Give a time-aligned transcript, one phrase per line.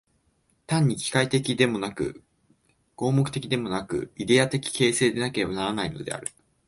[0.65, 2.23] 単に機械的でもなく、
[2.95, 6.27] 合目的的でもなく、イデヤ的形成でなければならないのである。